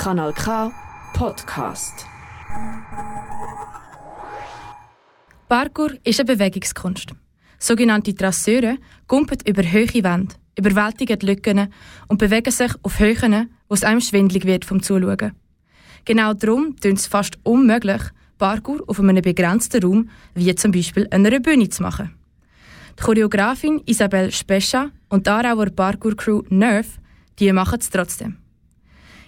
[0.00, 0.72] Kanal K
[1.12, 2.06] Podcast.
[5.46, 7.10] Parkour ist eine Bewegungskunst.
[7.58, 11.70] Sogenannte Trasseure gumpen über hohe Wände, überwältigen Lücken
[12.08, 15.32] und bewegen sich auf Höhen, wo es einem schwindlig wird vom Zuschauen.
[16.06, 18.00] Genau darum tun es fast unmöglich,
[18.38, 22.14] Parkour auf einem begrenzten Raum, wie zum Beispiel einer Bühne zu machen.
[22.98, 26.88] Die Choreografin Isabel Spescha und die Aarauer Parkour-Crew Nerve,
[27.38, 28.39] die machen es trotzdem.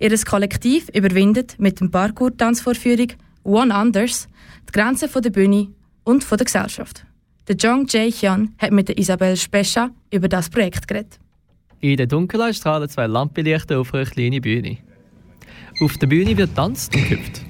[0.00, 3.08] Ihr Kollektiv überwindet mit dem Parkour-Tanzvorführung
[3.42, 4.28] One Anders
[4.68, 5.68] die Grenzen der Bühne
[6.04, 7.04] und der Gesellschaft.
[7.48, 11.18] Der Jong Jae Hyun hat mit Isabel Spescha über das Projekt geredet.
[11.80, 14.78] In der Dunkelheit strahlen zwei Lampenlichter auf einer kleinen Bühne.
[15.80, 17.42] Auf der Bühne wird tanzt und gehüpft.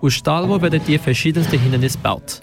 [0.00, 2.42] Aus Stahlrohr werden die verschiedensten Hindernisse gebaut.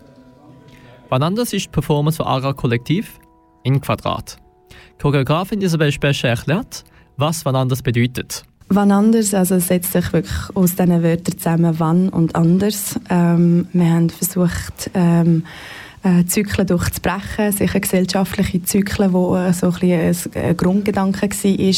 [1.09, 3.19] Wann anders ist die Performance von Ara Kollektiv
[3.63, 4.37] in Quadrat.
[4.99, 6.83] Choreografin Isabel Spescha erklärt,
[7.17, 8.43] was wann anders bedeutet.
[8.67, 12.99] Wann anders, also es setzt sich wirklich aus diesen Wörtern zusammen, wann und anders.
[13.09, 15.45] Ähm, wir haben versucht, ähm,
[16.05, 21.75] äh, Zyklen durchzubrechen, sicher gesellschaftliche Zyklen, wo äh, so ein, bisschen ein Grundgedanke war.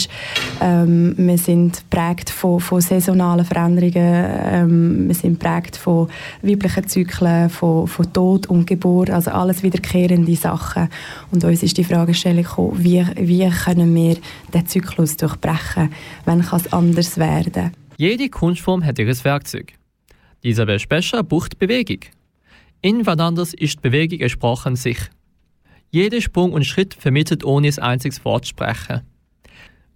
[0.61, 6.09] Ähm, wir sind prägt von, von saisonalen Veränderungen, ähm, wir sind prägt von
[6.41, 10.89] weiblichen Zyklen, von, von Tod und Geburt, also alles wiederkehrende Sachen.
[11.31, 14.17] Und uns ist die Fragestellung gekommen, wie, wie können wir
[14.53, 15.89] den Zyklus durchbrechen,
[16.25, 17.71] wenn kann es anders werden?
[17.95, 19.73] Jede Kunstform hat ihr Werkzeug.
[20.41, 21.99] Isabel Spescher braucht Bewegung.
[22.81, 24.99] In Vananders ist Bewegung eine Sprache an sich.
[25.89, 29.01] Jeder Sprung und Schritt vermittelt ohne ein einziges Wort zu sprechen.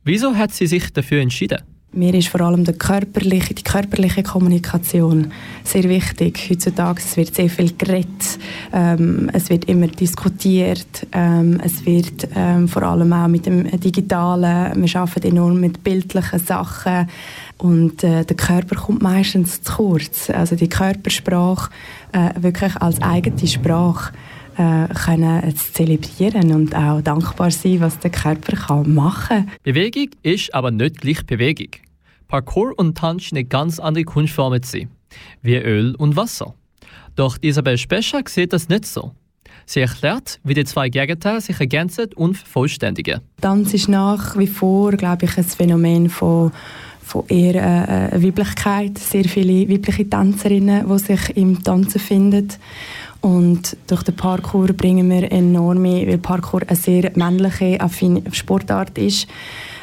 [0.04, 1.60] Wieso hat sie sich dafür entschieden?
[1.94, 5.34] Mir ist vor allem die körperliche, die körperliche Kommunikation
[5.66, 6.48] sehr wichtig.
[6.50, 8.40] Heutzutage es wird sehr viel geredet,
[8.72, 14.82] ähm, es wird immer diskutiert, ähm, es wird ähm, vor allem auch mit dem Digitalen,
[14.82, 17.10] wir arbeiten enorm mit bildlichen Sachen
[17.62, 20.30] und äh, der Körper kommt meistens zu kurz.
[20.30, 21.70] Also die Körpersprache
[22.12, 24.14] äh, wirklich als eigene Sprache
[24.58, 29.52] äh, können zu zelebrieren und auch dankbar sein, was der Körper kann machen kann.
[29.64, 31.70] Bewegung ist aber nicht gleich Bewegung.
[32.28, 34.88] Parkour und Tanz sind eine ganz andere Kunstformen zu
[35.42, 36.56] wie Öl und Wasser.
[37.16, 39.12] Doch Isabel Specher sieht das nicht so.
[39.66, 43.22] Sie erklärt, wie die zwei Gegenteile sich ergänzen und vervollständigen.
[43.42, 46.52] Tanz ist nach wie vor, glaube ich, ein Phänomen von
[47.12, 48.98] von eher äh, äh, Weiblichkeit.
[48.98, 52.48] Sehr viele weibliche Tänzerinnen, die sich im Tanzen finden.
[53.20, 57.78] Und durch den Parkour bringen wir enorme, weil Parkour eine sehr männliche
[58.32, 59.28] Sportart ist,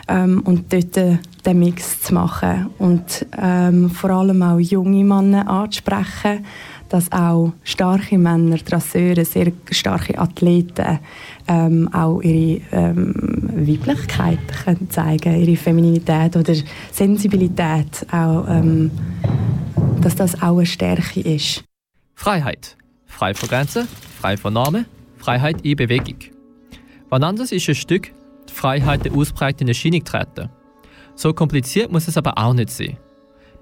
[0.09, 5.49] ähm, und dort äh, den Mix zu machen und ähm, vor allem auch junge Männer
[5.49, 6.45] anzusprechen,
[6.89, 10.99] dass auch starke Männer, Drasseure, sehr starke Athleten
[11.47, 13.15] ähm, auch ihre ähm,
[13.55, 16.55] Weiblichkeit können zeigen, ihre Femininität oder
[16.93, 18.91] Sensibilität, auch, ähm,
[20.01, 21.65] dass das auch eine Stärke ist.
[22.15, 22.77] Freiheit.
[23.07, 23.89] Frei von Grenzen,
[24.21, 26.19] frei von Namen, Freiheit in Bewegung.
[27.09, 28.13] Wann anders ist ein Stück
[28.49, 30.49] die Freiheit der ausbreitenden Erscheinung treten.
[31.15, 32.97] So kompliziert muss es aber auch nicht sein.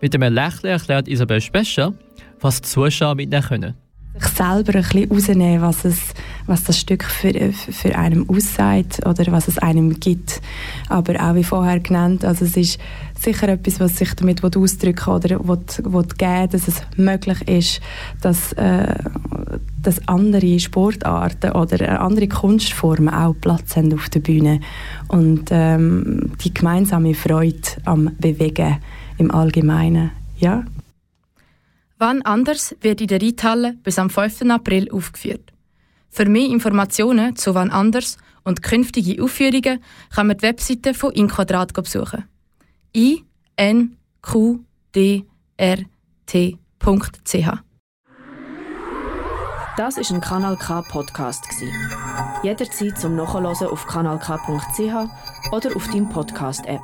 [0.00, 1.94] Mit einem Lächeln erklärt Isabel Spescher,
[2.40, 3.74] was die Zuschauer mitnehmen können
[4.18, 5.98] sich selber ein bisschen rausnehmen, was, es,
[6.46, 10.40] was das Stück für, für einen aussagt oder was es einem gibt.
[10.88, 12.80] Aber auch wie vorher genannt, also es ist
[13.18, 17.80] sicher etwas, was sich damit ausdrücken oder will, will geben, dass es möglich ist,
[18.20, 18.94] dass, äh,
[19.82, 24.60] dass andere Sportarten oder andere Kunstformen auch Platz haben auf der Bühne
[25.08, 28.78] und ähm, die gemeinsame Freude am Bewegen
[29.18, 30.10] im Allgemeinen.
[30.38, 30.64] Ja,
[31.98, 34.42] Wann anders wird in der Reithalle bis am 5.
[34.50, 35.52] April aufgeführt.
[36.10, 39.82] Für mehr Informationen zu Wann anders und künftige Aufführungen
[40.14, 42.24] kann man die Webseite von Inquadrat besuchen.
[42.94, 43.24] i
[43.56, 44.60] n q
[44.94, 45.24] d
[45.56, 45.78] r
[46.26, 47.48] t.ch
[49.76, 51.44] Das ist ein Kanal K Podcast
[52.42, 54.80] Jederzeit zum Nachhören auf kanalk.ch
[55.52, 56.82] oder auf deinem Podcast App.